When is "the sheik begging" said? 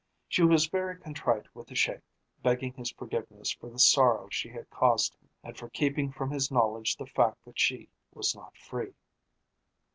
1.67-2.73